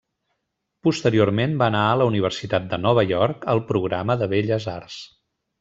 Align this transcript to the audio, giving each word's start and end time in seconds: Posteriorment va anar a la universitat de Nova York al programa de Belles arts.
Posteriorment 0.87 1.53
va 1.59 1.67
anar 1.73 1.83
a 1.91 1.99
la 2.03 2.09
universitat 2.13 2.67
de 2.73 2.81
Nova 2.87 3.07
York 3.15 3.47
al 3.55 3.65
programa 3.71 4.21
de 4.23 4.31
Belles 4.37 4.71
arts. 4.79 5.01